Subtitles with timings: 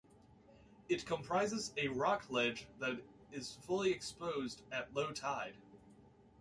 [0.89, 5.53] It comprises a rock ledge that is fully exposed at low tide.